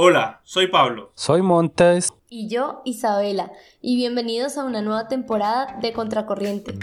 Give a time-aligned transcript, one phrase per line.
[0.00, 1.10] Hola, soy Pablo.
[1.16, 2.12] Soy Montes.
[2.28, 3.50] Y yo, Isabela.
[3.80, 6.78] Y bienvenidos a una nueva temporada de Contracorriente.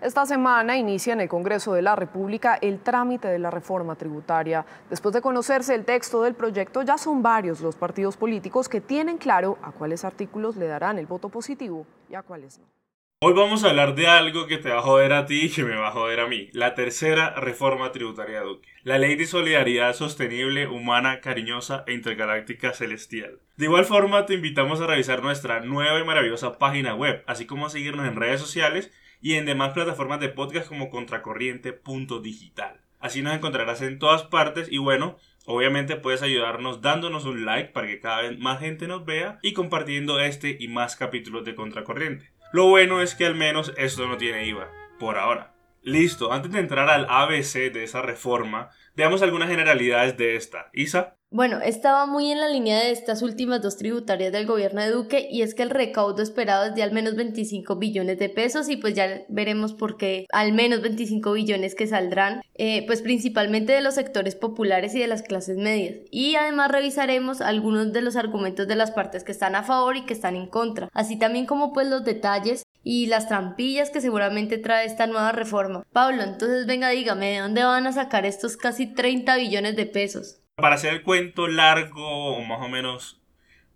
[0.00, 4.64] Esta semana inicia en el Congreso de la República el trámite de la reforma tributaria.
[4.88, 9.18] Después de conocerse el texto del proyecto, ya son varios los partidos políticos que tienen
[9.18, 12.87] claro a cuáles artículos le darán el voto positivo y a cuáles no.
[13.20, 15.64] Hoy vamos a hablar de algo que te va a joder a ti y que
[15.64, 16.50] me va a joder a mí.
[16.52, 18.68] La tercera reforma tributaria de Duque.
[18.84, 23.40] La ley de solidaridad sostenible, humana, cariñosa e intergaláctica celestial.
[23.56, 27.66] De igual forma, te invitamos a revisar nuestra nueva y maravillosa página web, así como
[27.66, 32.80] a seguirnos en redes sociales y en demás plataformas de podcast como contracorriente.digital.
[33.00, 37.88] Así nos encontrarás en todas partes y bueno, obviamente puedes ayudarnos dándonos un like para
[37.88, 42.30] que cada vez más gente nos vea y compartiendo este y más capítulos de Contracorriente.
[42.50, 45.54] Lo bueno es que al menos esto no tiene IVA, por ahora.
[45.82, 50.70] Listo, antes de entrar al ABC de esa reforma, veamos algunas generalidades de esta.
[50.72, 51.17] Isa.
[51.30, 55.28] Bueno, estaba muy en la línea de estas últimas dos tributarias del gobierno de Duque
[55.30, 58.78] y es que el recaudo esperado es de al menos 25 billones de pesos y
[58.78, 63.82] pues ya veremos por qué al menos 25 billones que saldrán, eh, pues principalmente de
[63.82, 65.96] los sectores populares y de las clases medias.
[66.10, 70.06] Y además revisaremos algunos de los argumentos de las partes que están a favor y
[70.06, 74.56] que están en contra, así también como pues los detalles y las trampillas que seguramente
[74.56, 75.84] trae esta nueva reforma.
[75.92, 80.40] Pablo, entonces venga, dígame, ¿de dónde van a sacar estos casi 30 billones de pesos?
[80.58, 83.22] Para hacer el cuento largo o más o menos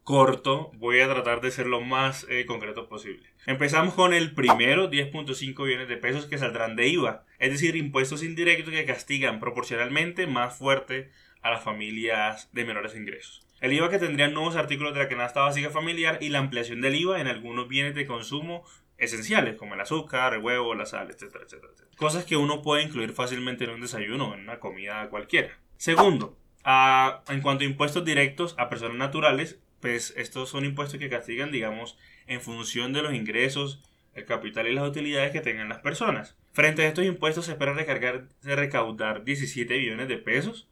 [0.02, 3.28] corto, voy a tratar de ser lo más eh, concreto posible.
[3.47, 8.24] Empezamos con el primero, 10.5 billones de pesos que saldrán de IVA, es decir, impuestos
[8.24, 13.46] indirectos que castigan proporcionalmente más fuerte a las familias de menores ingresos.
[13.61, 16.96] El IVA que tendrían nuevos artículos de la canasta básica familiar y la ampliación del
[16.96, 18.64] IVA en algunos bienes de consumo
[18.98, 21.96] esenciales como el azúcar, el huevo, la sal, etcétera, etcétera, etcétera.
[21.96, 25.61] Cosas que uno puede incluir fácilmente en un desayuno o en una comida cualquiera.
[25.77, 31.50] Segundo, en cuanto a impuestos directos a personas naturales, pues estos son impuestos que castigan,
[31.50, 33.83] digamos, en función de los ingresos,
[34.14, 36.36] el capital y las utilidades que tengan las personas.
[36.52, 40.68] Frente a estos impuestos se espera recargar, recaudar 17 billones de pesos.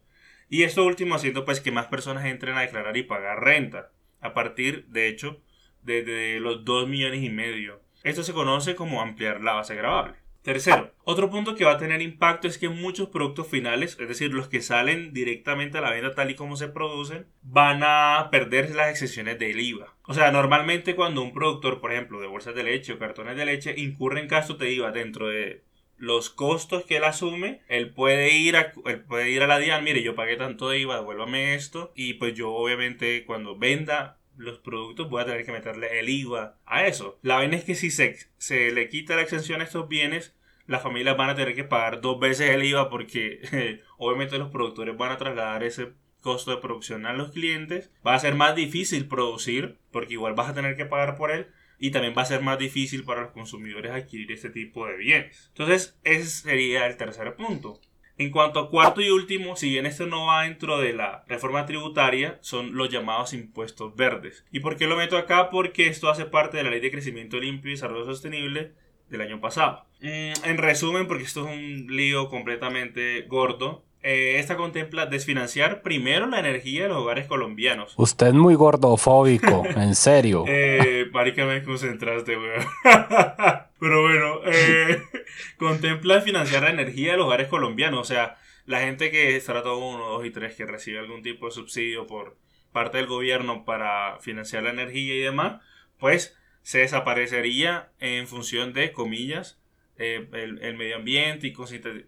[0.49, 3.91] Y esto último haciendo pues que más personas entren a declarar y pagar renta.
[4.21, 5.41] A partir, de hecho,
[5.83, 7.81] de, los 2 millones y medio.
[8.03, 10.15] Esto se conoce como ampliar la base grabable.
[10.43, 14.33] Tercero, otro punto que va a tener impacto es que muchos productos finales, es decir,
[14.33, 18.75] los que salen directamente a la venta tal y como se producen, van a perder
[18.75, 19.95] las excepciones del IVA.
[20.05, 23.45] O sea, normalmente cuando un productor, por ejemplo, de bolsas de leche o cartones de
[23.45, 25.63] leche, incurre en gastos de IVA dentro de
[25.99, 29.85] los costos que él asume, él puede ir a, él puede ir a la DIAN,
[29.85, 34.59] mire, yo pagué tanto de IVA, devuélvame esto, y pues yo obviamente cuando venda los
[34.59, 37.19] productos voy a tener que meterle el IVA a eso.
[37.23, 40.35] La vaina es que si se, se le quita la exención a estos bienes,
[40.67, 44.97] las familias van a tener que pagar dos veces el IVA porque obviamente los productores
[44.97, 47.91] van a trasladar ese costo de producción a los clientes.
[48.07, 51.49] Va a ser más difícil producir porque igual vas a tener que pagar por él
[51.79, 55.49] y también va a ser más difícil para los consumidores adquirir este tipo de bienes.
[55.49, 57.81] Entonces ese sería el tercer punto.
[58.21, 61.65] En cuanto a cuarto y último, si bien esto no va dentro de la reforma
[61.65, 64.45] tributaria, son los llamados impuestos verdes.
[64.53, 65.49] ¿Y por qué lo meto acá?
[65.49, 68.75] Porque esto hace parte de la Ley de Crecimiento Limpio y Desarrollo Sostenible
[69.09, 69.87] del año pasado.
[70.03, 76.27] Mm, en resumen, porque esto es un lío completamente gordo, eh, esta contempla desfinanciar primero
[76.27, 77.95] la energía de los hogares colombianos.
[77.97, 80.45] Usted es muy gordofóbico, en serio.
[80.49, 82.65] Eh, marica, me concentraste, weón.
[83.81, 85.03] Pero bueno, eh,
[85.59, 88.01] contempla financiar la energía de los hogares colombianos.
[88.01, 91.53] O sea, la gente que todo 1, 2 y 3 que recibe algún tipo de
[91.53, 92.37] subsidio por
[92.73, 95.61] parte del gobierno para financiar la energía y demás,
[95.99, 99.61] pues se desaparecería en función de, comillas,
[99.97, 101.53] eh, el, medio ambiente y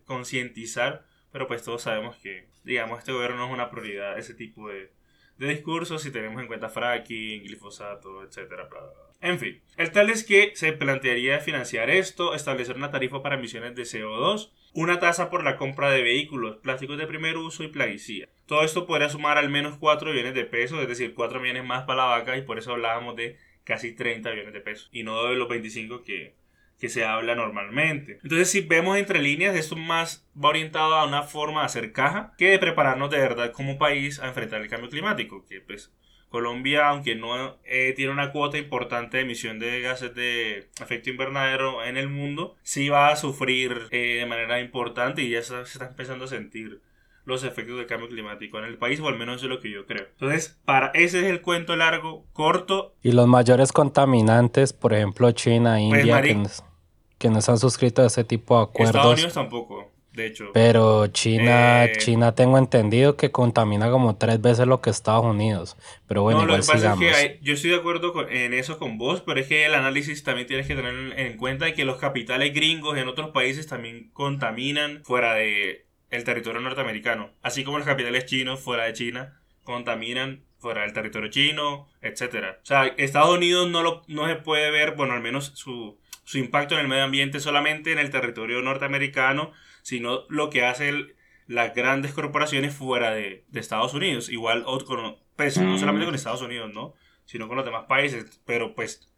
[0.04, 4.68] concientizar, pero pues todos sabemos que, digamos, este gobierno no es una prioridad, ese tipo
[4.68, 4.90] de,
[5.38, 8.68] de discursos si tenemos en cuenta fracking, glifosato, etcétera,
[9.20, 13.74] En fin, el tal es que se plantearía financiar esto, establecer una tarifa para emisiones
[13.74, 18.28] de CO2, una tasa por la compra de vehículos, plásticos de primer uso y plaguicida.
[18.46, 21.84] Todo esto podría sumar al menos 4 millones de pesos, es decir, 4 millones más
[21.84, 25.24] para la vaca y por eso hablábamos de casi 30 millones de pesos y no
[25.24, 26.34] de los 25 que,
[26.82, 28.18] que se habla normalmente.
[28.24, 32.34] Entonces, si vemos entre líneas, esto más va orientado a una forma de hacer caja
[32.36, 35.92] que de prepararnos de verdad como país a enfrentar el cambio climático, que pues
[36.28, 41.84] Colombia, aunque no eh, tiene una cuota importante de emisión de gases de efecto invernadero
[41.84, 45.86] en el mundo, sí va a sufrir eh, de manera importante y ya se está
[45.86, 46.80] empezando a sentir
[47.24, 49.70] los efectos del cambio climático en el país, o al menos eso es lo que
[49.70, 50.06] yo creo.
[50.14, 52.96] Entonces, para ese es el cuento largo, corto.
[53.04, 56.20] Y los mayores contaminantes, por ejemplo, China, pues, India.
[56.22, 56.71] que
[57.30, 58.94] no están suscritos a este tipo de acuerdos.
[58.96, 60.50] Estados Unidos tampoco, de hecho.
[60.52, 65.76] Pero China, Eh, China tengo entendido que contamina como tres veces lo que Estados Unidos.
[66.06, 68.30] Pero bueno, no, lo igual que pasa es que hay- yo estoy de acuerdo con-
[68.30, 71.36] en eso con vos, pero es que el análisis también tienes que tener en, en
[71.36, 77.30] cuenta que los capitales gringos en otros países también contaminan fuera de el territorio norteamericano,
[77.40, 82.58] así como los capitales chinos fuera de China contaminan fuera del territorio chino, etcétera.
[82.62, 85.98] O sea, Estados Unidos no lo no se puede ver, bueno, al menos su
[86.32, 89.52] su impacto en el medio ambiente solamente en el territorio norteamericano,
[89.82, 91.14] sino lo que hace el-
[91.46, 94.30] las grandes corporaciones fuera de, de Estados Unidos.
[94.30, 96.94] Igual, o con- pues, no solamente con Estados Unidos, ¿no?
[97.26, 98.40] Sino con los demás países.
[98.46, 99.10] Pero pues,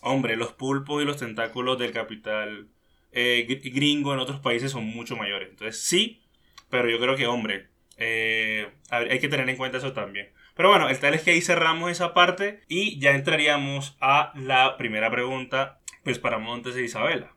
[0.00, 2.68] hombre, los pulpos y los tentáculos del capital
[3.12, 5.48] eh, gr- gringo en otros países son mucho mayores.
[5.50, 6.22] Entonces, sí,
[6.70, 10.28] pero yo creo que, hombre, eh, hay hay que tener en cuenta eso también.
[10.54, 14.76] Pero bueno, el tal es que ahí cerramos esa parte y ya entraríamos a la
[14.76, 17.32] primera pregunta, pues para Montes e Isabela.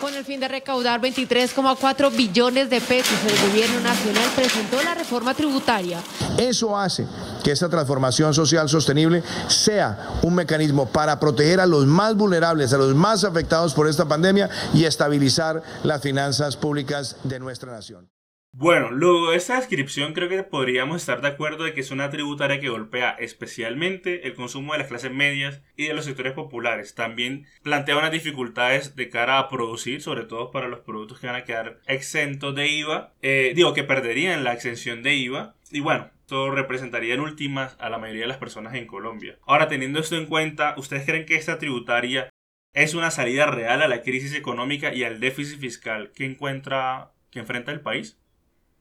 [0.00, 5.32] Con el fin de recaudar 23,4 billones de pesos, el gobierno nacional presentó la reforma
[5.32, 5.98] tributaria.
[6.36, 7.06] Eso hace
[7.42, 12.78] que esta transformación social sostenible sea un mecanismo para proteger a los más vulnerables, a
[12.78, 18.13] los más afectados por esta pandemia y estabilizar las finanzas públicas de nuestra nación.
[18.56, 22.10] Bueno, luego de esta descripción creo que podríamos estar de acuerdo de que es una
[22.10, 26.94] tributaria que golpea especialmente el consumo de las clases medias y de los sectores populares.
[26.94, 31.34] También plantea unas dificultades de cara a producir, sobre todo para los productos que van
[31.34, 35.56] a quedar exentos de IVA, eh, digo que perderían la exención de IVA.
[35.72, 39.36] Y bueno, esto representaría en últimas a la mayoría de las personas en Colombia.
[39.46, 42.30] Ahora, teniendo esto en cuenta, ¿ustedes creen que esta tributaria
[42.72, 47.40] es una salida real a la crisis económica y al déficit fiscal que encuentra, que
[47.40, 48.16] enfrenta el país?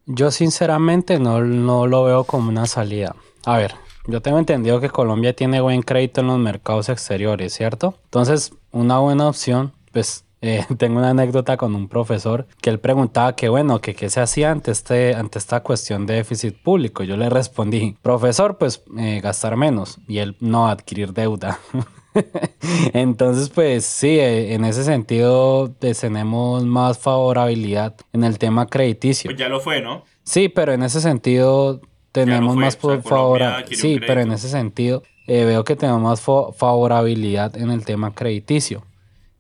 [0.06, 3.16] Yo sinceramente no, no lo veo como una salida.
[3.46, 7.96] A ver, yo tengo entendido que Colombia tiene buen crédito en los mercados exteriores, ¿cierto?
[8.06, 13.36] Entonces, una buena opción, pues eh, tengo una anécdota con un profesor que él preguntaba
[13.36, 17.04] que bueno, que qué se hacía ante, este, ante esta cuestión de déficit público.
[17.04, 21.60] Yo le respondí, profesor, pues eh, gastar menos y él no adquirir deuda.
[22.94, 29.30] Entonces, pues sí, eh, en ese sentido tenemos más favorabilidad en el tema crediticio.
[29.30, 30.04] Pues ya lo fue, ¿no?
[30.24, 31.82] Sí, pero en ese sentido
[32.12, 33.10] tenemos fue, más o sea, por Colombia
[33.50, 37.86] favora- adquirió Sí, pero en ese sentido eh, veo que tenemos más favorabilidad en el
[37.86, 38.84] tema crediticio.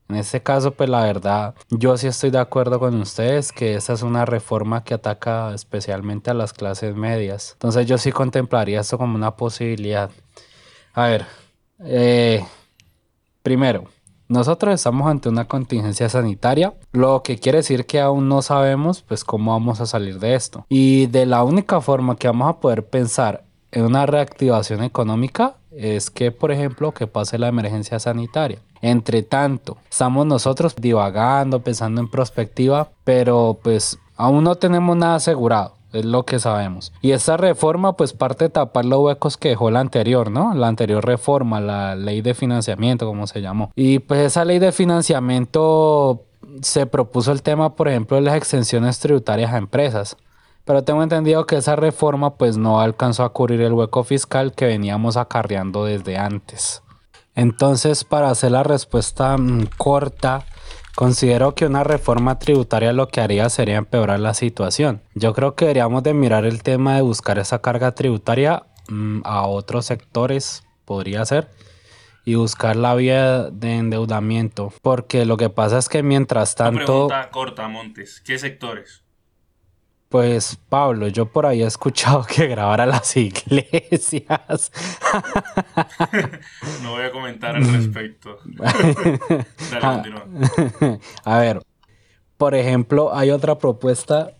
[0.10, 3.94] En este caso, pues la verdad, yo sí estoy de acuerdo con ustedes que esta
[3.94, 7.52] es una reforma que ataca especialmente a las clases medias.
[7.54, 10.12] Entonces yo sí contemplaría esto como una posibilidad.
[10.94, 11.26] A ver,
[11.86, 12.44] eh,
[13.44, 13.84] primero,
[14.30, 19.24] nosotros estamos ante una contingencia sanitaria, lo que quiere decir que aún no sabemos pues
[19.24, 20.66] cómo vamos a salir de esto.
[20.70, 26.10] Y de la única forma que vamos a poder pensar en una reactivación económica es
[26.10, 28.60] que, por ejemplo, que pase la emergencia sanitaria.
[28.82, 35.76] Entre tanto, estamos nosotros divagando, pensando en perspectiva, pero pues aún no tenemos nada asegurado.
[35.94, 36.92] Es lo que sabemos.
[37.02, 40.54] Y esta reforma, pues parte de tapar los huecos que dejó la anterior, ¿no?
[40.56, 43.72] La anterior reforma, la ley de financiamiento, como se llamó.
[43.76, 46.24] Y pues esa ley de financiamiento
[46.62, 50.18] se propuso el tema, por ejemplo, de las exenciones tributarias a empresas.
[50.66, 54.66] Pero tengo entendido que esa reforma pues no alcanzó a cubrir el hueco fiscal que
[54.66, 56.82] veníamos acarreando desde antes.
[57.36, 60.46] Entonces, para hacer la respuesta mm, corta,
[60.96, 65.02] considero que una reforma tributaria lo que haría sería empeorar la situación.
[65.16, 69.48] Yo creo que deberíamos de mirar el tema de buscar esa carga tributaria mm, a
[69.48, 71.50] otros sectores, podría ser,
[72.26, 74.74] y buscar la vía de endeudamiento.
[74.82, 76.86] Porque lo que pasa es que mientras Una tanto...
[76.86, 78.22] pregunta corta, Montes.
[78.22, 79.03] ¿Qué sectores?
[80.14, 84.72] Pues Pablo, yo por ahí he escuchado que grabara las iglesias.
[86.84, 88.38] No voy a comentar al respecto.
[89.72, 90.28] Dale, continúa.
[91.24, 91.64] A ver,
[92.38, 94.34] por ejemplo, hay otra propuesta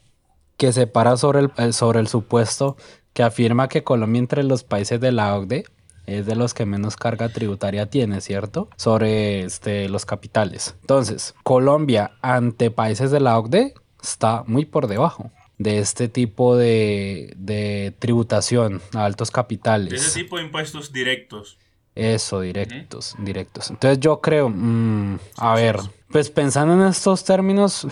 [0.58, 2.78] que se para sobre el, el- sobre el supuesto
[3.14, 5.64] que afirma que Colombia entre los países de la OCDE
[6.06, 8.70] es de los que menos carga tributaria tiene, ¿cierto?
[8.78, 10.76] Sobre este, los capitales.
[10.82, 15.32] Entonces, Colombia ante países de la OCDE está muy por debajo
[15.64, 19.90] de este tipo de, de tributación a altos capitales.
[19.90, 21.58] De ese tipo de impuestos directos.
[21.96, 23.70] Eso, directos, directos.
[23.70, 25.78] Entonces yo creo, mm, a ver,
[26.12, 27.88] pues pensando en estos términos,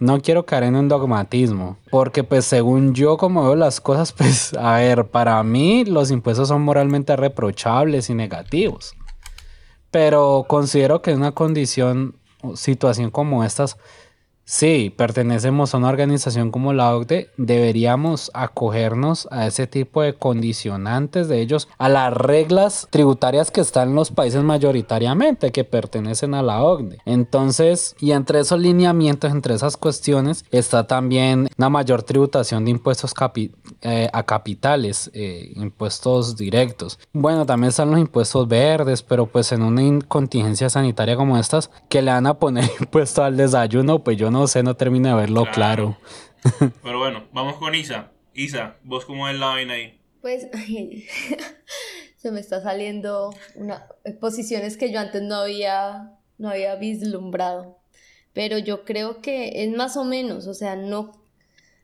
[0.00, 4.54] no quiero caer en un dogmatismo, porque pues según yo como veo las cosas, pues
[4.54, 8.94] a ver, para mí los impuestos son moralmente reprochables y negativos,
[9.92, 13.76] pero considero que en una condición o situación como estas,
[14.46, 21.28] Sí, pertenecemos a una organización como la OCDE, deberíamos acogernos a ese tipo de condicionantes
[21.28, 26.42] de ellos, a las reglas tributarias que están en los países mayoritariamente que pertenecen a
[26.42, 26.98] la OCDE.
[27.06, 33.14] Entonces, y entre esos lineamientos, entre esas cuestiones, está también una mayor tributación de impuestos
[33.80, 36.98] eh, a capitales, eh, impuestos directos.
[37.14, 42.02] Bueno, también están los impuestos verdes, pero pues en una contingencia sanitaria como estas, que
[42.02, 45.46] le van a poner impuesto al desayuno, pues yo no sé, no termino de verlo
[45.52, 45.96] claro.
[46.82, 48.10] Pero bueno, vamos con Isa.
[48.34, 50.00] Isa, ¿vos cómo es la vaina ahí?
[50.20, 50.48] Pues
[52.16, 53.86] se me está saliendo una
[54.20, 57.78] posiciones que yo antes no había no había vislumbrado.
[58.32, 61.12] Pero yo creo que es más o menos, o sea, no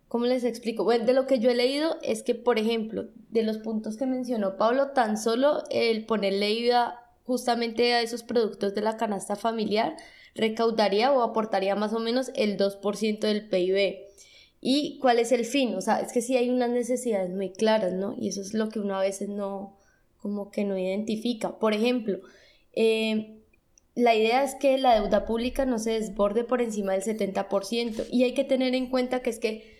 [0.08, 0.82] ¿Cómo les explico?
[0.82, 4.06] Bueno, de lo que yo he leído es que, por ejemplo, de los puntos que
[4.06, 9.94] mencionó Pablo, tan solo el ponerle IVA justamente a esos productos de la canasta familiar
[10.34, 14.06] recaudaría o aportaría más o menos el 2% del PIB.
[14.60, 15.74] ¿Y cuál es el fin?
[15.74, 18.14] O sea, es que sí hay unas necesidades muy claras, ¿no?
[18.18, 19.78] Y eso es lo que uno a veces no,
[20.20, 21.58] como que no identifica.
[21.58, 22.20] Por ejemplo,
[22.74, 23.38] eh,
[23.94, 28.24] la idea es que la deuda pública no se desborde por encima del 70% y
[28.24, 29.79] hay que tener en cuenta que es que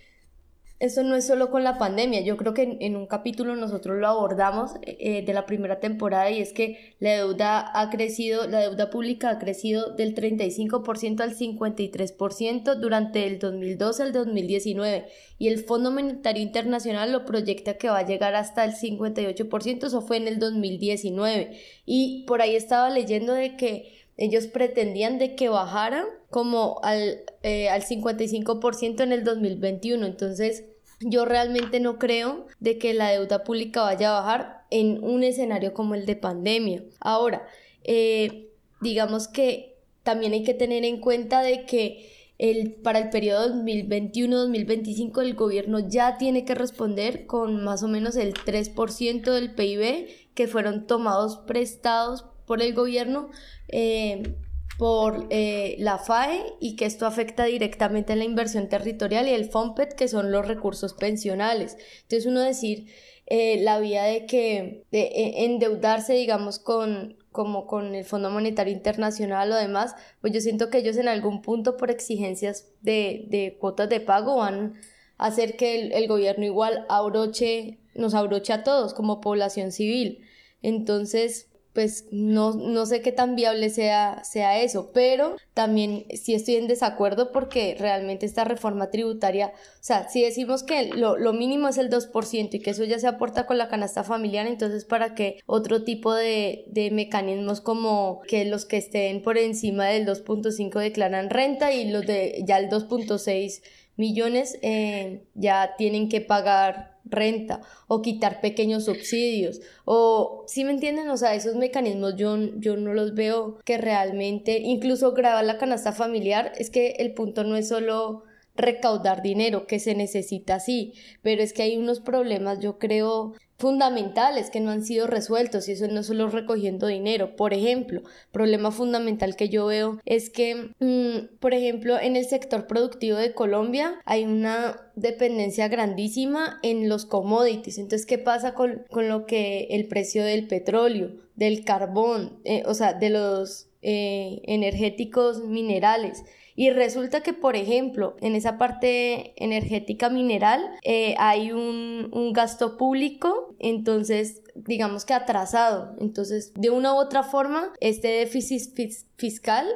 [0.81, 4.09] eso no es solo con la pandemia, yo creo que en, un capítulo nosotros lo
[4.09, 8.89] abordamos eh, de la primera temporada y es que la deuda ha crecido, la deuda
[8.89, 15.05] pública ha crecido del 35% al 53% durante el 2012 al 2019
[15.39, 20.01] y el Fondo Monetario Internacional lo proyecta que va a llegar hasta el 58%, eso
[20.01, 25.51] fue en el 2019 y por ahí estaba leyendo de que ellos pretendían de que
[25.51, 30.05] bajaran como al, eh, al 55% en el 2021.
[30.05, 30.65] Entonces,
[31.01, 35.75] yo realmente no creo de que la deuda pública vaya a bajar en un escenario
[35.75, 36.85] como el de pandemia.
[37.01, 37.47] Ahora,
[37.85, 43.55] eh, digamos que también hay que tener en cuenta de que el, para el periodo
[43.55, 50.09] 2021-2025 el gobierno ya tiene que responder con más o menos el 3% del PIB
[50.35, 53.29] que fueron tomados prestados por el gobierno
[53.69, 54.35] eh,
[54.81, 59.45] por eh, la FAE y que esto afecta directamente a la inversión territorial y el
[59.45, 61.77] FOMPET, que son los recursos pensionales.
[62.01, 62.87] Entonces uno decir
[63.27, 69.53] eh, la vía de que de, endeudarse, digamos, con como con el Fondo Monetario Internacional
[69.53, 73.91] o demás, pues yo siento que ellos en algún punto por exigencias de, de cuotas
[73.91, 74.81] de pago van
[75.19, 80.25] a hacer que el, el gobierno igual abroche, nos abroche a todos como población civil.
[80.63, 86.57] Entonces, pues no, no sé qué tan viable sea, sea eso, pero también sí estoy
[86.57, 91.69] en desacuerdo porque realmente esta reforma tributaria, o sea, si decimos que lo, lo mínimo
[91.69, 95.15] es el 2% y que eso ya se aporta con la canasta familiar, entonces para
[95.15, 100.79] que otro tipo de, de mecanismos como que los que estén por encima del 2.5
[100.81, 103.63] declaran renta y los de ya el 2.6
[103.97, 109.61] millones eh, ya tienen que pagar renta o quitar pequeños subsidios.
[109.85, 114.59] O si me entienden o sea esos mecanismos yo, yo no los veo que realmente
[114.59, 118.25] incluso grabar la canasta familiar es que el punto no es solo
[118.61, 124.49] recaudar dinero que se necesita así pero es que hay unos problemas yo creo fundamentales
[124.49, 127.37] que no han sido resueltos y eso no solo recogiendo dinero.
[127.37, 128.03] Por ejemplo,
[128.33, 133.35] problema fundamental que yo veo es que, mm, por ejemplo, en el sector productivo de
[133.35, 137.77] Colombia hay una dependencia grandísima en los commodities.
[137.77, 142.95] Entonces, ¿qué pasa con, lo que el precio del petróleo, del carbón, eh, o sea,
[142.95, 146.25] de los eh, energéticos minerales?
[146.61, 153.57] Y resulta que, por ejemplo, en esa parte energética mineral eh, hay un, gasto público,
[153.59, 155.97] entonces digamos que atrasado.
[156.01, 158.79] Entonces, de una u otra forma, este déficit
[159.17, 159.67] fiscal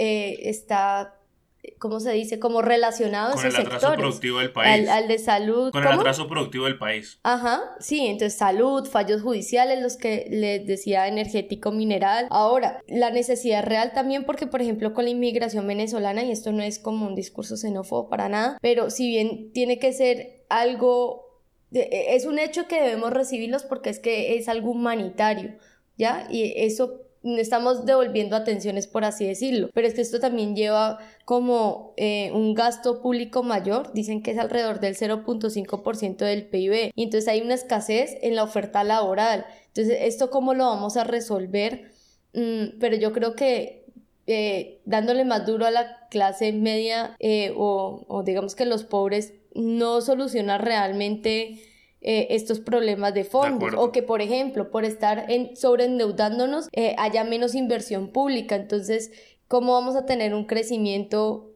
[0.00, 1.14] eh, está
[1.78, 2.38] ¿cómo se dice?
[2.38, 4.88] Como relacionado con el atraso productivo del país.
[4.88, 5.70] Al, de salud.
[5.70, 7.18] Con el atraso productivo del país.
[7.22, 12.26] Ajá, sí, entonces salud, fallos judiciales, los que les decía energético mineral.
[12.30, 16.62] Ahora, la necesidad real también porque, por ejemplo, con la inmigración venezolana, y esto no
[16.62, 21.42] es como un discurso xenófobo para nada, pero si bien tiene que ser algo,
[21.72, 25.56] e, es un hecho que debemos recibirlos porque es que es algo humanitario,
[25.96, 26.26] ¿ya?
[26.30, 29.70] Y eso estamos devolviendo atenciones, por así decirlo.
[29.72, 34.38] Pero es que esto también lleva como eh, un gasto público mayor, dicen que es
[34.38, 36.92] alrededor del 0.5% del PIB.
[36.94, 39.46] Y entonces hay una escasez en la oferta laboral.
[39.68, 41.92] Entonces, ¿esto cómo lo vamos a resolver?
[42.34, 43.86] Mm, pero yo creo que
[44.26, 49.34] eh, dándole más duro a la clase media eh, o, o digamos que los pobres
[49.54, 51.60] no soluciona realmente
[52.02, 53.74] eh, estos problemas de fondos.
[53.76, 58.56] o que por ejemplo por estar en, sobreendeudándonos eh, haya menos inversión pública.
[58.56, 59.12] Entonces
[59.48, 61.52] cómo vamos a tener un crecimiento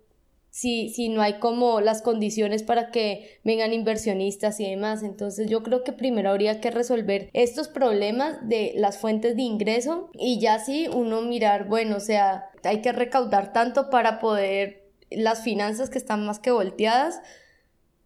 [0.51, 5.03] si, si no hay como las condiciones para que vengan inversionistas y demás.
[5.03, 10.11] Entonces yo creo que primero habría que resolver estos problemas de las fuentes de ingreso
[10.15, 15.43] y ya sí uno mirar, bueno, o sea, hay que recaudar tanto para poder las
[15.43, 17.21] finanzas que están más que volteadas,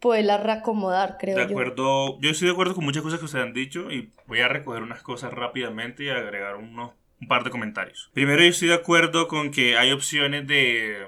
[0.00, 1.48] poderlas reacomodar, creo de yo.
[1.48, 4.48] acuerdo, yo estoy de acuerdo con muchas cosas que ustedes han dicho y voy a
[4.48, 8.10] recoger unas cosas rápidamente y agregar unos, un par de comentarios.
[8.14, 11.06] Primero, yo estoy de acuerdo con que hay opciones de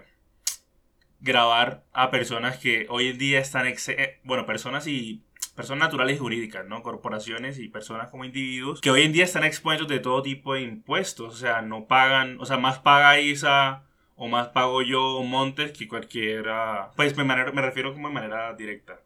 [1.20, 5.22] grabar a personas que hoy en día están, eh, bueno, personas y
[5.56, 6.82] personas naturales y jurídicas, ¿no?
[6.82, 10.62] Corporaciones y personas como individuos que hoy en día están expuestos de todo tipo de
[10.62, 13.84] impuestos, o sea, no pagan, o sea, más paga ISA
[14.24, 19.00] o más pago yo Montes que cualquiera, pues me, me refiero como de manera directa.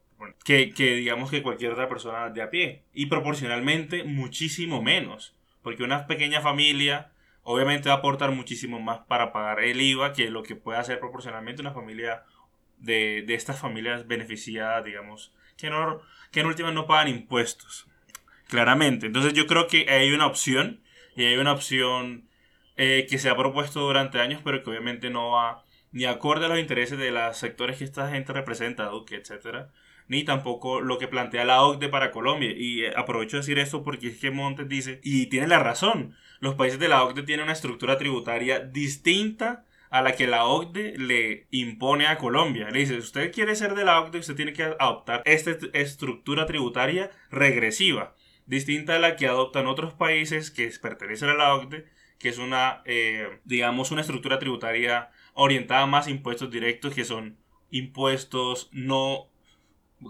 [0.44, 2.82] que, que digamos que cualquier otra persona de a pie.
[2.92, 5.34] Y proporcionalmente muchísimo menos.
[5.62, 7.12] Porque una pequeña familia
[7.44, 11.00] obviamente va a aportar muchísimo más para pagar el IVA que lo que puede hacer
[11.00, 12.24] proporcionalmente una familia
[12.76, 17.86] de, de estas familias beneficiadas, digamos, que, no, que en última no pagan impuestos.
[18.48, 19.06] Claramente.
[19.06, 20.82] Entonces yo creo que hay una opción
[21.16, 22.28] y hay una opción
[22.76, 26.48] eh, que se ha propuesto durante años, pero que obviamente no va ni acorde a
[26.48, 29.70] los intereses de los sectores que esta gente representa, Duque, etcétera,
[30.08, 32.50] ni tampoco lo que plantea la OCDE para Colombia.
[32.54, 36.14] Y eh, aprovecho de decir esto porque es que Montes dice, y tiene la razón,
[36.40, 40.98] los países de la OCDE tienen una estructura tributaria distinta a la que la OCDE
[40.98, 42.68] le impone a Colombia.
[42.70, 47.10] Le dice, usted quiere ser de la OCDE, usted tiene que adoptar esta estructura tributaria
[47.30, 48.14] regresiva,
[48.46, 51.86] distinta a la que adoptan otros países que pertenecen a la OCDE,
[52.18, 57.36] que es una, eh, digamos, una estructura tributaria orientada más a impuestos directos, que son
[57.70, 59.28] impuestos no,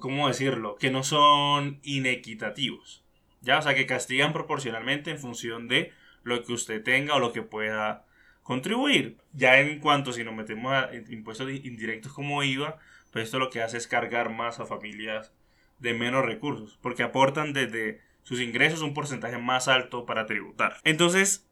[0.00, 3.02] ¿cómo decirlo?, que no son inequitativos.
[3.40, 3.58] ¿Ya?
[3.58, 7.42] O sea, que castigan proporcionalmente en función de lo que usted tenga o lo que
[7.42, 8.04] pueda
[8.42, 9.18] contribuir.
[9.32, 12.78] Ya en cuanto si nos metemos a impuestos indirectos como IVA,
[13.12, 15.32] pues esto lo que hace es cargar más a familias
[15.78, 20.78] de menos recursos, porque aportan desde sus ingresos un porcentaje más alto para tributar.
[20.84, 21.46] Entonces,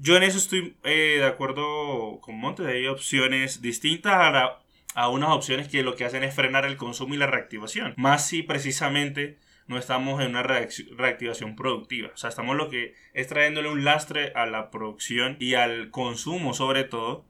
[0.00, 4.58] yo en eso estoy eh, de acuerdo con Montes, hay opciones distintas a,
[4.94, 8.26] a unas opciones que lo que hacen es frenar el consumo y la reactivación, más
[8.26, 12.10] si precisamente no estamos en una reactivación productiva.
[12.12, 16.54] O sea, estamos lo que es trayéndole un lastre a la producción y al consumo
[16.54, 17.24] sobre todo,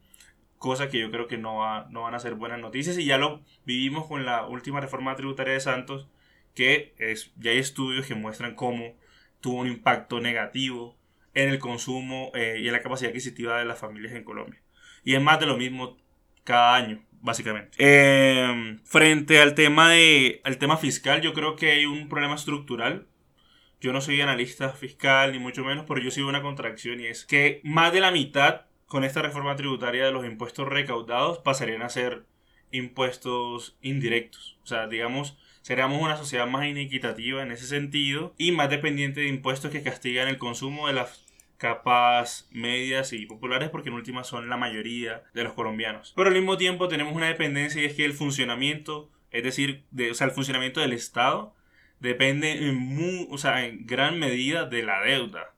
[0.57, 2.97] cosa que yo creo que no, va, no van a ser buenas noticias.
[2.97, 6.09] Y ya lo vivimos con la última reforma tributaria de Santos,
[6.55, 8.97] que es, ya hay estudios que muestran cómo
[9.41, 10.97] tuvo un impacto negativo
[11.35, 14.61] en el consumo eh, y en la capacidad adquisitiva de las familias en Colombia.
[15.05, 15.97] Y es más de lo mismo
[16.45, 17.77] cada año básicamente.
[17.79, 23.07] Em, frente al tema, de, al tema fiscal, yo creo que hay un problema estructural.
[23.81, 27.25] Yo no soy analista fiscal, ni mucho menos, pero yo sigo una contracción y es
[27.25, 31.89] que más de la mitad con esta reforma tributaria de los impuestos recaudados pasarían a
[31.89, 32.25] ser
[32.73, 34.59] impuestos indirectos.
[34.63, 39.29] O sea, digamos, seríamos una sociedad más inequitativa en ese sentido y más dependiente de
[39.29, 41.25] impuestos que castigan el consumo de las
[41.59, 46.15] capas medias y populares porque en última son la mayoría de los colombianos.
[46.17, 50.11] Pero al mismo tiempo tenemos una dependencia y es que el funcionamiento, es decir, de,
[50.11, 51.55] o sea, el funcionamiento del Estado
[52.01, 55.53] depende en, o sea, en gran medida de la deuda.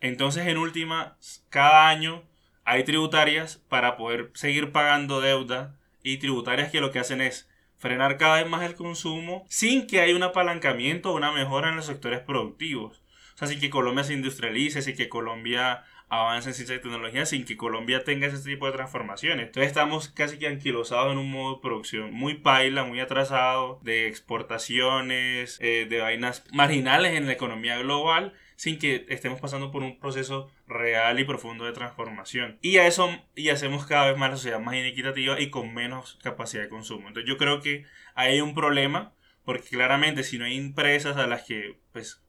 [0.00, 1.16] Entonces en última,
[1.48, 2.24] cada año
[2.64, 7.48] hay tributarias para poder seguir pagando deuda y tributarias que lo que hacen es
[7.82, 11.74] frenar cada vez más el consumo sin que haya un apalancamiento o una mejora en
[11.74, 13.02] los sectores productivos.
[13.34, 17.24] O sea, sin que Colombia se industrialice, sin que Colombia avance en ciencia y tecnología,
[17.24, 19.46] sin que Colombia tenga ese tipo de transformaciones.
[19.46, 24.08] Entonces estamos casi que anquilosados en un modo de producción muy paila, muy atrasado, de
[24.08, 29.98] exportaciones, eh, de vainas marginales en la economía global, sin que estemos pasando por un
[29.98, 32.58] proceso real y profundo de transformación.
[32.60, 36.18] Y a eso y hacemos cada vez más la sociedad más inequitativa y con menos
[36.22, 37.08] capacidad de consumo.
[37.08, 39.14] Entonces yo creo que hay un problema
[39.46, 42.22] porque claramente si no hay empresas a las que pues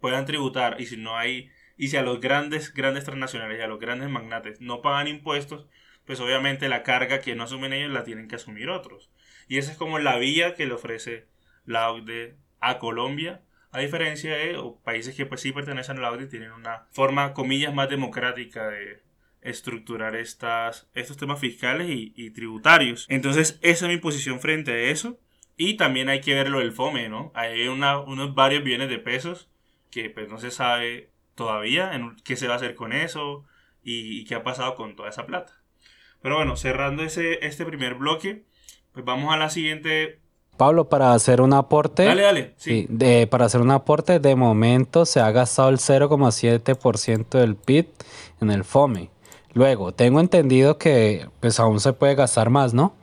[0.00, 3.68] puedan tributar y si no hay y si a los grandes grandes transnacionales y a
[3.68, 5.66] los grandes magnates no pagan impuestos
[6.04, 9.10] pues obviamente la carga que no asumen ellos la tienen que asumir otros.
[9.46, 11.26] Y esa es como la vía que le ofrece
[11.66, 16.26] la OCDE a Colombia a diferencia de países que pues sí pertenecen a la OCDE
[16.26, 19.02] tienen una forma comillas más democrática de
[19.42, 23.04] estructurar estos temas fiscales y, y tributarios.
[23.10, 25.20] Entonces esa es mi posición frente a eso.
[25.58, 27.32] Y también hay que ver lo del FOME, ¿no?
[27.34, 29.50] Hay una, unos varios billones de pesos
[29.90, 33.44] que pues no se sabe todavía en qué se va a hacer con eso
[33.82, 35.54] y, qué ha pasado con toda esa plata.
[36.20, 38.44] Pero bueno, cerrando ese, este primer bloque,
[38.92, 40.18] pues vamos a la siguiente
[40.56, 42.04] Pablo, para hacer un aporte.
[42.04, 42.54] Dale, dale.
[42.56, 42.86] Sí.
[42.90, 47.86] de, para hacer un aporte, de momento se ha gastado el 0,7% del PIB
[48.40, 49.08] en el FOME.
[49.54, 52.96] Luego, tengo entendido que pues aún se puede gastar más, ¿no?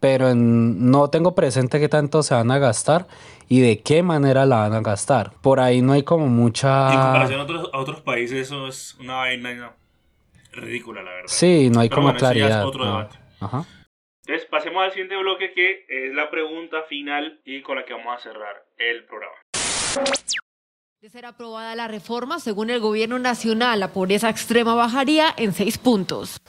[0.00, 3.06] pero no tengo presente qué tanto se van a gastar
[3.50, 5.32] y de qué manera la van a gastar.
[5.42, 6.92] Por ahí no hay como mucha...
[6.92, 9.72] En comparación a otros, a otros países eso es una vaina
[10.52, 11.26] ridícula, la verdad.
[11.26, 12.64] Sí, no hay como claridad.
[12.64, 13.18] otro debate.
[13.40, 18.16] Entonces, pasemos al siguiente bloque que es la pregunta final y con la que vamos
[18.16, 19.34] a cerrar el programa.
[21.00, 25.76] De ser aprobada la reforma, según el gobierno nacional, la pobreza extrema bajaría en seis
[25.76, 26.40] puntos.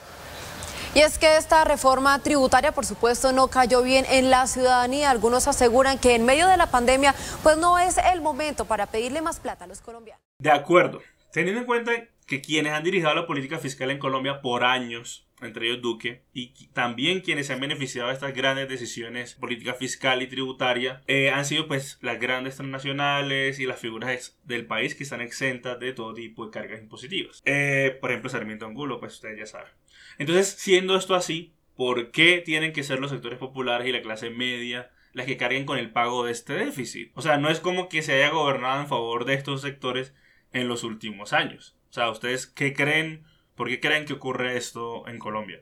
[0.94, 5.10] Y es que esta reforma tributaria, por supuesto, no cayó bien en la ciudadanía.
[5.10, 9.22] Algunos aseguran que en medio de la pandemia, pues no es el momento para pedirle
[9.22, 10.22] más plata a los colombianos.
[10.38, 11.00] De acuerdo.
[11.32, 11.92] Teniendo en cuenta
[12.26, 16.52] que quienes han dirigido la política fiscal en Colombia por años entre ellos Duque, y
[16.72, 21.44] también quienes se han beneficiado de estas grandes decisiones política fiscal y tributaria, eh, han
[21.44, 26.14] sido pues las grandes transnacionales y las figuras del país que están exentas de todo
[26.14, 27.42] tipo de cargas impositivas.
[27.44, 29.72] Eh, por ejemplo, Sarmiento Angulo, pues ustedes ya saben.
[30.18, 34.30] Entonces, siendo esto así, ¿por qué tienen que ser los sectores populares y la clase
[34.30, 37.10] media las que carguen con el pago de este déficit?
[37.14, 40.14] O sea, no es como que se haya gobernado en favor de estos sectores
[40.52, 41.76] en los últimos años.
[41.90, 43.24] O sea, ¿ustedes qué creen?
[43.54, 45.60] ¿Por qué creen que ocurre esto en Colombia?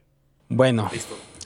[0.49, 0.91] Bueno,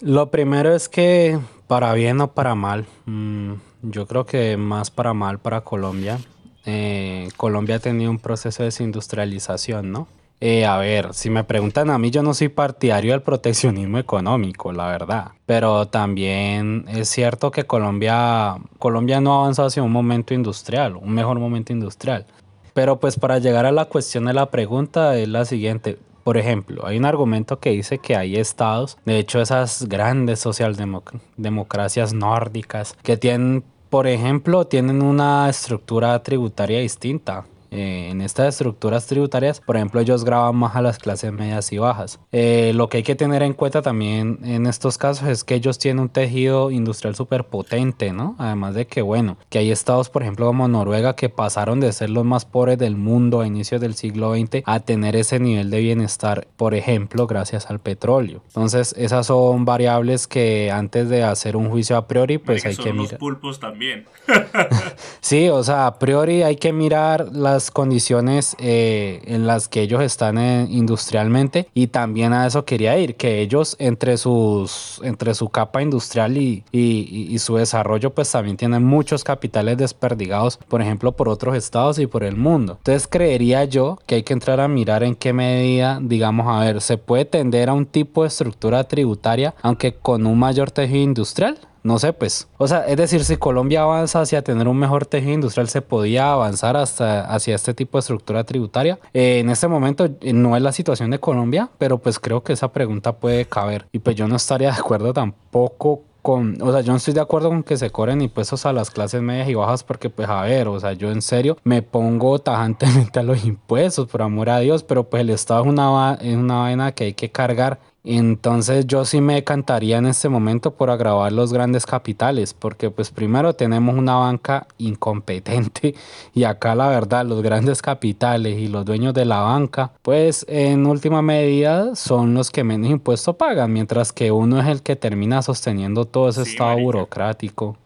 [0.00, 3.52] lo primero es que para bien o para mal, mm,
[3.82, 6.18] yo creo que más para mal para Colombia.
[6.64, 10.08] Eh, Colombia ha tenido un proceso de desindustrialización, ¿no?
[10.40, 14.72] Eh, a ver, si me preguntan a mí, yo no soy partidario del proteccionismo económico,
[14.72, 15.32] la verdad.
[15.46, 21.12] Pero también es cierto que Colombia, Colombia no ha avanzado hacia un momento industrial, un
[21.12, 22.26] mejor momento industrial.
[22.74, 25.98] Pero pues para llegar a la cuestión de la pregunta es la siguiente.
[26.24, 32.14] Por ejemplo, hay un argumento que dice que hay estados, de hecho esas grandes socialdemocracias
[32.14, 39.60] nórdicas, que tienen, por ejemplo, tienen una estructura tributaria distinta eh, en estas estructuras tributarias,
[39.60, 42.20] por ejemplo, ellos graban más a las clases medias y bajas.
[42.32, 45.78] Eh, lo que hay que tener en cuenta también en estos casos es que ellos
[45.78, 48.36] tienen un tejido industrial súper potente, ¿no?
[48.38, 52.10] Además de que, bueno, que hay estados, por ejemplo, como Noruega, que pasaron de ser
[52.10, 55.80] los más pobres del mundo a inicios del siglo XX a tener ese nivel de
[55.80, 58.42] bienestar, por ejemplo, gracias al petróleo.
[58.48, 62.92] Entonces, esas son variables que antes de hacer un juicio a priori, pues hay que
[62.92, 63.12] mirar.
[63.12, 64.06] Los pulpos también.
[65.20, 70.02] sí, o sea, a priori hay que mirar las condiciones eh, en las que ellos
[70.02, 75.48] están eh, industrialmente y también a eso quería ir, que ellos entre sus entre su
[75.48, 81.28] capa industrial y, y, su desarrollo pues también tienen muchos capitales desperdigados, por ejemplo, por
[81.28, 82.74] otros estados y por el mundo.
[82.78, 86.80] Entonces creería yo que hay que entrar a mirar en qué medida, digamos, a ver,
[86.80, 91.58] se puede tender a un tipo de estructura tributaria, aunque con un mayor tejido industrial
[91.84, 92.48] no sé, pues.
[92.56, 96.32] O sea, es decir, si Colombia avanza hacia tener un mejor tejido industrial, se podía
[96.32, 98.98] avanzar hasta hacia este tipo de estructura tributaria.
[99.12, 102.54] Eh, en este momento eh, no es la situación de Colombia, pero pues creo que
[102.54, 103.86] esa pregunta puede caber.
[103.92, 107.20] Y pues yo no estaría de acuerdo tampoco con, o sea, yo no estoy de
[107.20, 110.40] acuerdo con que se cobren impuestos a las clases medias y bajas porque pues a
[110.40, 114.60] ver, o sea, yo en serio me pongo tajantemente a los impuestos, por amor a
[114.60, 118.86] Dios, pero pues el Estado es una, es una vaina que hay que cargar entonces
[118.86, 123.54] yo sí me cantaría en este momento por agravar los grandes capitales, porque pues primero
[123.54, 125.94] tenemos una banca incompetente
[126.34, 130.84] y acá la verdad los grandes capitales y los dueños de la banca pues en
[130.86, 135.40] última medida son los que menos impuestos pagan, mientras que uno es el que termina
[135.40, 137.78] sosteniendo todo ese estado burocrático.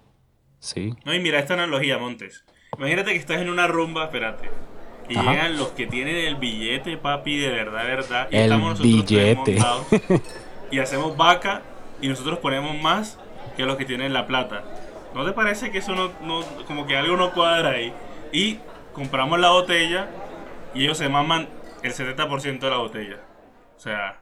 [0.59, 0.95] Sí.
[1.05, 2.45] No, y mira esta analogía, Montes.
[2.77, 4.49] Imagínate que estás en una rumba, espérate
[5.09, 8.29] y llegan los que tienen el billete, papi, de verdad, de verdad.
[8.31, 9.59] Y el estamos nosotros billete.
[10.71, 11.62] y hacemos vaca
[12.01, 13.18] y nosotros ponemos más
[13.57, 14.64] que los que tienen la plata.
[15.14, 17.92] ¿No te parece que eso no, no como que algo no cuadra ahí?
[18.33, 18.59] Y
[18.92, 20.09] compramos la botella
[20.75, 21.49] y ellos se maman
[21.83, 23.21] el 70% de la botella.
[23.77, 24.21] O sea,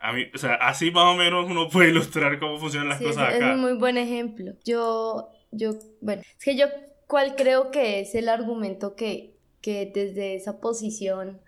[0.00, 3.34] a mí, o sea, así más o menos uno puede ilustrar cómo funcionan las cosas
[3.34, 3.36] acá.
[3.36, 4.52] Es un muy buen ejemplo.
[4.64, 6.66] Yo, yo, bueno, es que yo,
[7.06, 11.40] ¿cuál creo que es el argumento que que desde esa posición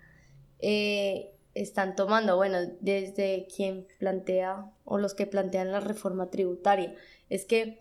[0.61, 6.95] eh, están tomando, bueno, desde quien plantea o los que plantean la reforma tributaria,
[7.29, 7.81] es que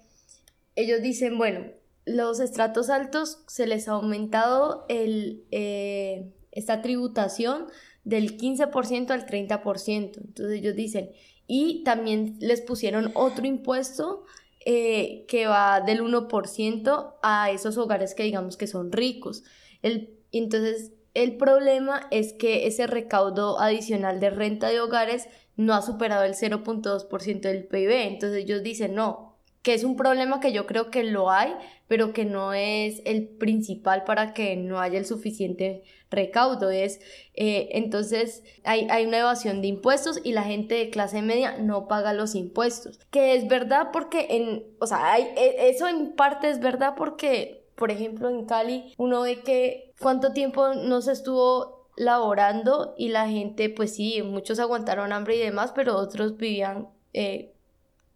[0.76, 1.66] ellos dicen, bueno,
[2.06, 7.68] los estratos altos se les ha aumentado el, eh, esta tributación
[8.04, 10.18] del 15% al 30%.
[10.18, 11.12] Entonces ellos dicen,
[11.48, 14.24] y también les pusieron otro impuesto
[14.66, 19.44] eh, que va del 1% a esos hogares que digamos que son ricos.
[19.82, 25.82] El entonces, el problema es que ese recaudo adicional de renta de hogares no ha
[25.82, 27.92] superado el 0.2% del PIB.
[28.08, 29.30] Entonces ellos dicen, no,
[29.62, 31.54] que es un problema que yo creo que lo hay,
[31.88, 36.70] pero que no es el principal para que no haya el suficiente recaudo.
[36.70, 37.02] Es,
[37.34, 41.88] eh, entonces hay, hay una evasión de impuestos y la gente de clase media no
[41.88, 43.00] paga los impuestos.
[43.12, 47.66] Que es verdad porque en, o sea, hay, e, eso en parte es verdad porque,
[47.76, 53.28] por ejemplo, en Cali uno ve que cuánto tiempo no se estuvo laborando y la
[53.28, 57.54] gente, pues sí, muchos aguantaron hambre y demás, pero otros vivían eh,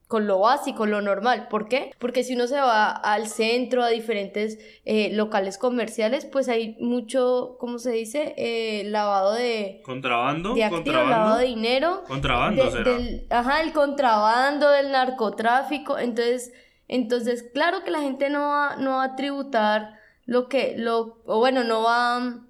[0.07, 1.47] con lo básico, lo normal.
[1.49, 1.91] ¿Por qué?
[1.99, 7.57] Porque si uno se va al centro, a diferentes eh, locales comerciales, pues hay mucho,
[7.59, 8.33] ¿cómo se dice?
[8.37, 9.81] Eh, lavado de...
[9.83, 10.53] Contrabando.
[10.53, 12.03] De activos, lavado de dinero.
[12.07, 12.91] Contrabando, será.
[12.91, 15.97] Del, ajá, el contrabando, del narcotráfico.
[15.97, 16.53] Entonces,
[16.87, 21.39] entonces, claro que la gente no va, no va a tributar lo que, lo, o
[21.39, 22.43] bueno, no va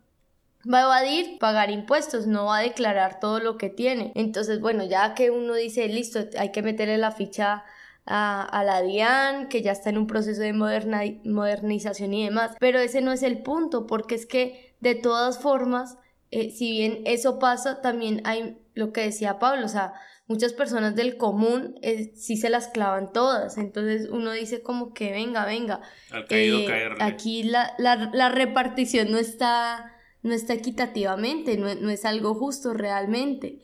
[0.71, 4.11] va a evadir pagar impuestos, no va a declarar todo lo que tiene.
[4.15, 7.65] Entonces, bueno, ya que uno dice, listo, hay que meterle la ficha
[8.05, 13.01] a, la DIAN, que ya está en un proceso de modernización y demás, pero ese
[13.01, 15.97] no es el punto, porque es que de todas formas,
[16.31, 19.93] eh, si bien eso pasa, también hay lo que decía Pablo, o sea,
[20.27, 25.11] muchas personas del común eh, sí se las clavan todas, entonces uno dice como que
[25.11, 25.81] venga, venga,
[26.29, 32.73] eh, aquí la, la, la repartición no está no está equitativamente, no, es algo justo
[32.73, 33.59] realmente.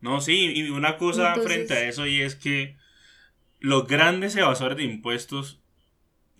[0.00, 2.76] No, sí, y una cosa frente a eso y es que
[3.60, 5.61] los grandes evasores de impuestos,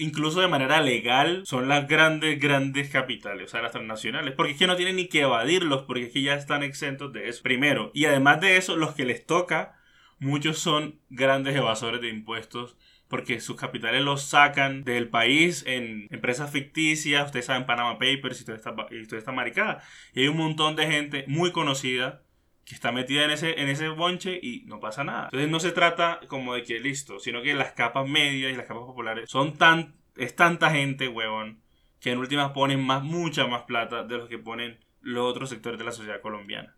[0.02, 4.58] incluso de manera legal, son las grandes, grandes capitales, o sea, las transnacionales, porque es
[4.58, 7.42] que no tienen ni que evadirlos, porque es que ya están exentos de eso.
[7.42, 9.78] Primero, y además de eso, los que les toca,
[10.18, 12.76] muchos son grandes evasores de impuestos
[13.12, 18.44] porque sus capitales los sacan del país en empresas ficticias, ustedes saben Panama Papers y
[18.46, 19.82] toda esta, y toda esta maricada.
[20.14, 22.22] Y hay un montón de gente muy conocida
[22.64, 25.24] que está metida en ese, en ese bonche y no pasa nada.
[25.24, 28.66] Entonces no se trata como de que listo, sino que las capas medias y las
[28.66, 31.60] capas populares son tan, es tanta gente, huevón,
[32.00, 35.78] que en últimas ponen más, mucha más plata de los que ponen los otros sectores
[35.78, 36.76] de la sociedad colombiana.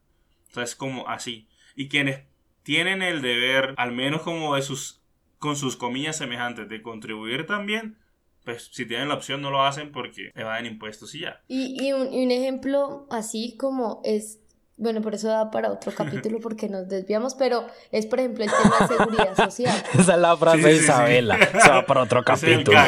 [0.51, 1.49] O sea, es como así.
[1.77, 2.23] Y quienes
[2.63, 5.01] tienen el deber, al menos como de sus
[5.39, 7.99] con sus comillas semejantes de contribuir también,
[8.45, 11.43] pues si tienen la opción no lo hacen porque evaden impuestos y ya.
[11.49, 14.41] Y, y, un, y un ejemplo así como es
[14.77, 18.51] bueno, por eso da para otro capítulo porque nos desviamos, pero es por ejemplo el
[18.51, 19.85] tema de seguridad social.
[19.99, 21.39] Esa es la frase de Isabela.
[21.63, 22.79] Se va para otro capítulo.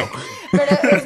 [0.51, 1.03] Pero es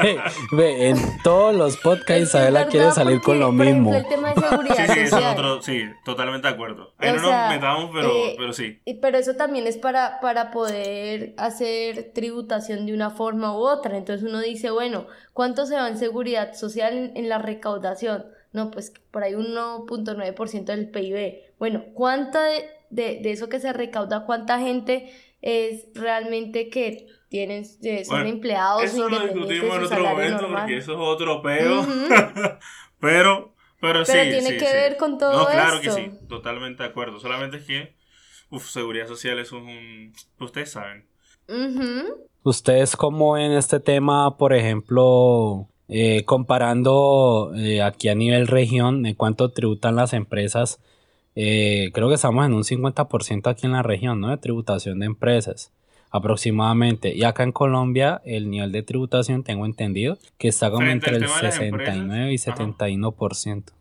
[0.00, 0.20] que...
[0.52, 3.94] ve, en todos los podcasts Isabela quiere salir con lo mismo.
[3.94, 5.38] el tema de seguridad sí, sí, social.
[5.38, 6.94] Otro, sí, totalmente de acuerdo.
[6.98, 8.80] Ahí no nos metamos, pero, eh, pero sí.
[9.00, 13.96] Pero eso también es para, para poder hacer tributación de una forma u otra.
[13.96, 18.24] Entonces uno dice, bueno, ¿cuánto se va en seguridad social en, en la recaudación?
[18.52, 21.54] No, pues por ahí un 1.9% del PIB.
[21.58, 22.40] Bueno, ¿cuánta
[22.90, 28.82] de, de, eso que se recauda, cuánta gente es realmente que tienen, eh, son empleados
[28.82, 31.86] eso lo discutimos en otro momento porque eso es otro peo.
[33.00, 34.12] pero, pero, sí.
[34.12, 37.20] Pero tiene que ver con todo No, claro que sí, totalmente de acuerdo.
[37.20, 37.94] Solamente es que,
[38.50, 40.12] uff, seguridad social es un...
[40.40, 41.06] Ustedes saben.
[42.42, 49.16] ¿Ustedes cómo ven este tema, por ejemplo, eh, comparando eh, aquí a nivel región, de
[49.16, 50.80] cuánto tributan las empresas,
[51.34, 54.30] eh, creo que estamos en un 50% aquí en la región, ¿no?
[54.30, 55.72] De tributación de empresas,
[56.10, 57.14] aproximadamente.
[57.14, 61.26] Y acá en Colombia, el nivel de tributación, tengo entendido, que está como entre el
[61.26, 63.72] 69 y 71%.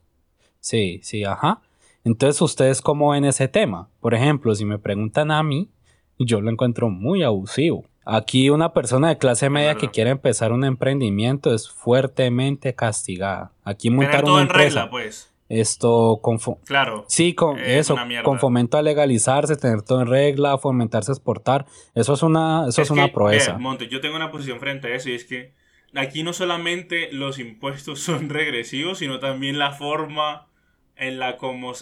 [0.59, 1.61] Sí, sí, ajá.
[2.03, 3.89] Entonces, ¿ustedes cómo ven ese tema?
[3.99, 5.69] Por ejemplo, si me preguntan a mí,
[6.17, 7.85] yo lo encuentro muy abusivo.
[8.11, 13.51] Aquí una persona de clase media que quiere empezar un emprendimiento es fuertemente castigada.
[13.63, 15.31] Aquí montar una empresa, pues.
[15.47, 21.11] Esto con claro, sí, con eso, con fomento a legalizarse, tener todo en regla, fomentarse
[21.11, 23.57] a exportar, eso es una, eso es, una proeza.
[23.57, 25.53] Monte, yo tengo una posición frente a eso y es que
[25.95, 30.47] aquí no solamente los impuestos son regresivos, sino también la forma
[30.95, 31.73] en la como,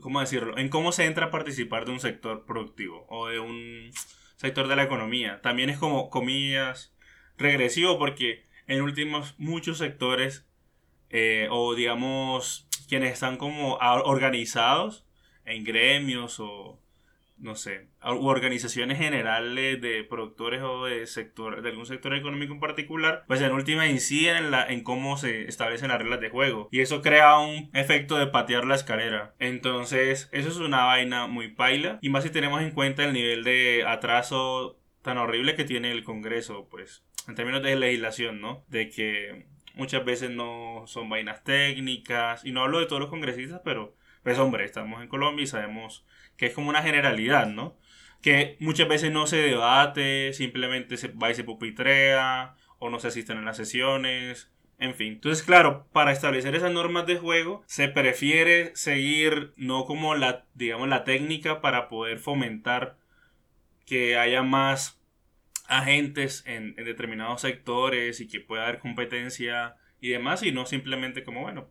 [0.00, 0.58] ¿cómo decirlo?
[0.58, 3.92] En cómo se entra a participar de un sector productivo o de un
[4.36, 5.40] sector de la economía.
[5.42, 6.94] También es como, comillas,
[7.36, 10.46] regresivo porque en últimos muchos sectores
[11.10, 15.04] eh, o digamos quienes están como organizados
[15.44, 16.78] en gremios o
[17.44, 22.60] no sé, u organizaciones generales de productores o de sector, de algún sector económico en
[22.60, 26.70] particular, pues en última inciden en, la, en cómo se establecen las reglas de juego.
[26.72, 29.34] Y eso crea un efecto de patear la escalera.
[29.38, 31.98] Entonces, eso es una vaina muy paila.
[32.00, 36.02] Y más si tenemos en cuenta el nivel de atraso tan horrible que tiene el
[36.02, 38.64] Congreso, pues, en términos de legislación, ¿no?
[38.68, 42.42] De que muchas veces no son vainas técnicas.
[42.42, 43.94] Y no hablo de todos los congresistas, pero,
[44.24, 46.04] pues hombre, estamos en Colombia y sabemos
[46.36, 47.76] que es como una generalidad, ¿no?
[48.24, 53.08] que muchas veces no se debate, simplemente se va y se pupitrea o no se
[53.08, 54.50] asisten en las sesiones.
[54.78, 60.14] En fin, entonces claro, para establecer esas normas de juego se prefiere seguir no como
[60.14, 62.96] la, digamos, la técnica para poder fomentar
[63.84, 64.98] que haya más
[65.66, 71.24] agentes en, en determinados sectores y que pueda haber competencia y demás, y no simplemente
[71.24, 71.68] como, bueno,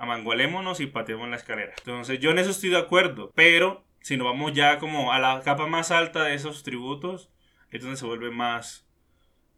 [0.00, 1.74] amangualémonos y pateemos la escalera.
[1.78, 5.42] Entonces yo en eso estoy de acuerdo, pero si nos vamos ya como a la
[5.42, 7.30] capa más alta de esos tributos,
[7.70, 8.88] es donde se vuelve más,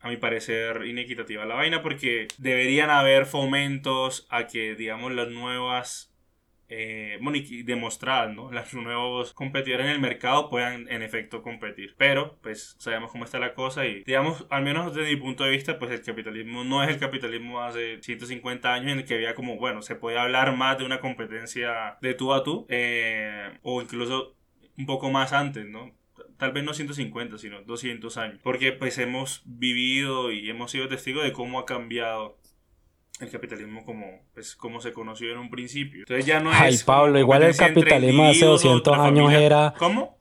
[0.01, 6.12] a mi parecer, inequitativa la vaina, porque deberían haber fomentos a que, digamos, las nuevas
[6.75, 8.51] eh, bueno, y demostradas, ¿no?
[8.53, 11.95] Los nuevos competidores en el mercado puedan en efecto competir.
[11.99, 15.51] Pero, pues, sabemos cómo está la cosa y, digamos, al menos desde mi punto de
[15.51, 19.35] vista, pues el capitalismo no es el capitalismo hace 150 años en el que había
[19.35, 23.83] como, bueno, se puede hablar más de una competencia de tú a tú, eh, o
[23.83, 24.35] incluso
[24.79, 25.93] un poco más antes, ¿no?
[26.39, 28.41] tal vez no 150, sino 200 años.
[28.43, 32.39] Porque pues hemos vivido y hemos sido testigos de cómo ha cambiado
[33.23, 36.01] el capitalismo como, pues, como se conoció en un principio.
[36.01, 36.61] Entonces ya no es...
[36.61, 39.75] Ay, Pablo, igual el capitalismo hace 200 años era...
[39.79, 40.17] ¿Cómo?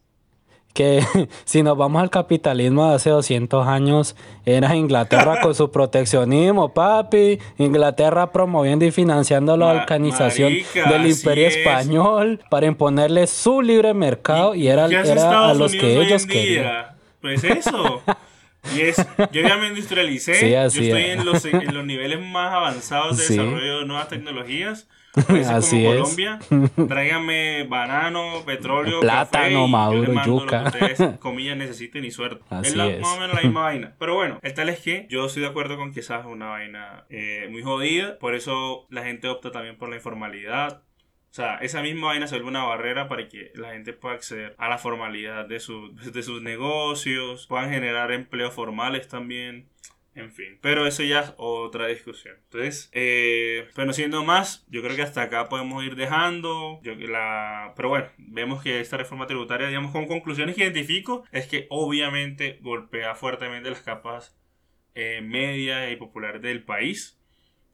[0.74, 1.04] Que
[1.44, 7.40] si nos vamos al capitalismo de hace 200 años, era Inglaterra con su proteccionismo, papi.
[7.58, 14.70] Inglaterra promoviendo y financiando la organización del imperio español para imponerle su libre mercado y,
[14.70, 16.96] era, era a los que ellos querían.
[17.20, 18.02] Pues eso.
[18.76, 18.98] Y es,
[19.32, 23.80] yo ya me industrialicé, yo estoy en los, en los, niveles más avanzados de desarrollo
[23.80, 24.88] de nuevas tecnologías.
[25.14, 26.00] Así como es.
[26.00, 26.40] Colombia,
[26.88, 30.64] tráigame banano, petróleo, plátano, maduro, yuca.
[30.64, 32.44] Lo que ustedes, comillas, necesiten y suerte.
[32.64, 33.94] es, la, más o menos la misma vaina.
[34.00, 36.48] Pero bueno, el tal es que yo estoy de acuerdo con que esa es una
[36.48, 38.20] vaina eh, muy jodida.
[38.20, 40.84] Por eso la gente opta también por la informalidad
[41.32, 44.54] o sea, esa misma vaina se vuelve una barrera para que la gente pueda acceder
[44.58, 49.70] a la formalidad de, su, de sus negocios, puedan generar empleos formales también.
[50.14, 52.36] En fin, pero eso ya es otra discusión.
[52.44, 56.82] Entonces, eh, pero siendo más, yo creo que hasta acá podemos ir dejando.
[56.84, 61.48] Yo, la, pero bueno, vemos que esta reforma tributaria, digamos, con conclusiones que identifico, es
[61.48, 64.38] que obviamente golpea fuertemente las capas
[64.96, 67.18] eh, media y populares del país,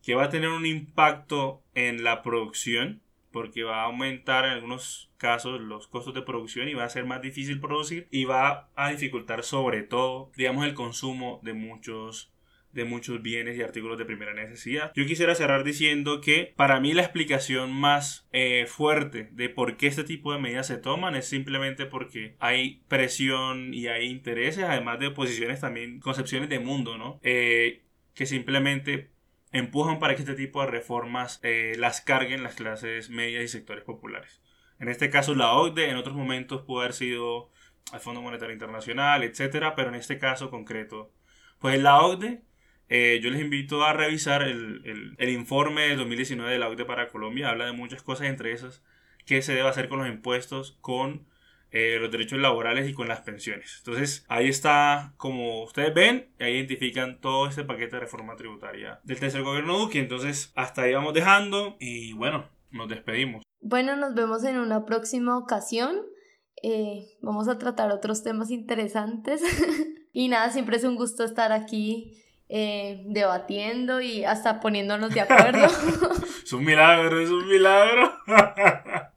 [0.04, 3.02] que va a tener un impacto en la producción
[3.38, 7.06] porque va a aumentar en algunos casos los costos de producción y va a ser
[7.06, 12.34] más difícil producir y va a dificultar sobre todo, digamos, el consumo de muchos
[12.74, 14.92] de muchos bienes y artículos de primera necesidad.
[14.96, 19.86] Yo quisiera cerrar diciendo que para mí la explicación más eh, fuerte de por qué
[19.86, 25.00] este tipo de medidas se toman es simplemente porque hay presión y hay intereses, además
[25.00, 27.20] de posiciones también, concepciones de mundo, ¿no?
[27.22, 27.84] Eh,
[28.16, 29.12] que simplemente
[29.52, 33.84] empujan para que este tipo de reformas eh, las carguen las clases medias y sectores
[33.84, 34.42] populares.
[34.80, 37.52] En este caso la OCDE, en otros momentos pudo haber sido
[37.94, 41.12] el Fondo Monetario Internacional, etcétera, pero en este caso concreto,
[41.60, 42.42] pues la OCDE,
[42.90, 47.10] eh, yo les invito a revisar el, el, informe de 2019 de la OCDE para
[47.10, 48.84] Colombia, habla de muchas cosas, entre esas,
[49.26, 51.28] qué se debe hacer con los impuestos, con
[51.72, 53.76] eh, los derechos laborales y con las pensiones.
[53.80, 59.20] Entonces, ahí está, como ustedes ven, ahí identifican todo este paquete de reforma tributaria del
[59.20, 60.00] tercer gobierno Duque.
[60.00, 63.44] Entonces, hasta ahí vamos dejando y bueno, nos despedimos.
[63.60, 66.06] Bueno, nos vemos en una próxima ocasión.
[66.64, 69.42] Eh, vamos a tratar otros temas interesantes.
[70.14, 75.66] y nada, siempre es un gusto estar aquí eh, debatiendo y hasta poniéndonos de acuerdo.
[76.44, 78.14] es un milagro, es un milagro.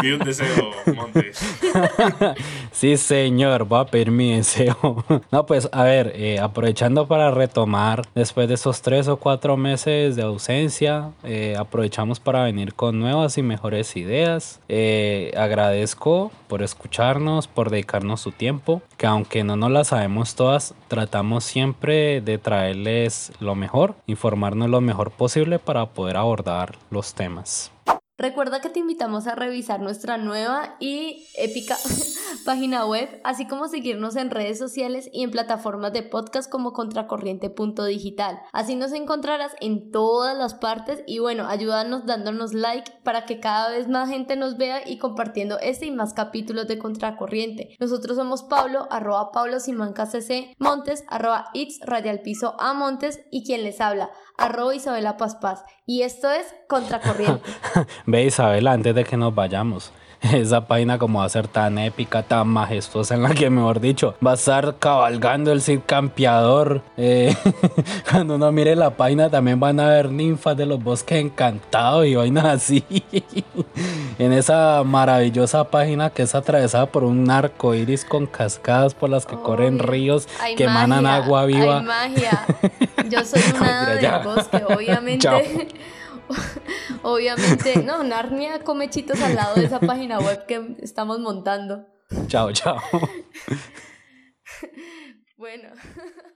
[0.00, 1.38] Sí, un deseo, Montes.
[2.72, 5.04] sí, señor, va a pedir mi deseo.
[5.30, 10.14] No, pues, a ver, eh, aprovechando para retomar, después de esos tres o cuatro meses
[10.16, 14.60] de ausencia, eh, aprovechamos para venir con nuevas y mejores ideas.
[14.68, 20.74] Eh, agradezco por escucharnos, por dedicarnos su tiempo, que aunque no nos las sabemos todas,
[20.88, 27.72] tratamos siempre de traerles lo mejor, informarnos lo mejor posible para poder abordar los temas.
[28.18, 31.76] Recuerda que te invitamos a revisar nuestra nueva y épica
[32.44, 38.40] página web, así como seguirnos en redes sociales y en plataformas de podcast como contracorriente.digital.
[38.52, 43.70] Así nos encontrarás en todas las partes y bueno, ayúdanos dándonos like para que cada
[43.70, 47.76] vez más gente nos vea y compartiendo este y más capítulos de Contracorriente.
[47.80, 53.44] Nosotros somos Pablo, arroba Pablo Simanca CC, Montes, arroba It's Radial Piso a Montes y
[53.44, 54.10] quien les habla,
[54.42, 55.64] arroba Isabela Paz Paz.
[55.86, 57.48] Y esto es Contracorriente.
[58.06, 59.92] Ve Isabela, antes de que nos vayamos,
[60.32, 64.14] esa página como va a ser tan épica, tan majestuosa en la que mejor dicho
[64.24, 66.82] va a estar cabalgando el Cid Campeador.
[66.96, 67.34] Eh,
[68.10, 72.14] cuando uno mire la página también van a ver ninfas de los bosques encantados y
[72.14, 72.84] vainas así.
[74.18, 79.26] en esa maravillosa página que es atravesada por un arco iris con cascadas por las
[79.26, 81.78] que corren ríos que emanan agua viva.
[81.78, 82.46] Hay magia.
[83.08, 85.68] Yo soy una del bosque, obviamente.
[87.02, 91.86] Obviamente, no, Narnia come chitos al lado de esa página web que estamos montando.
[92.26, 92.80] Chao, chao.
[95.36, 95.68] bueno.